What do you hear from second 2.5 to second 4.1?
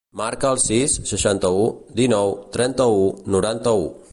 trenta-u, noranta-u.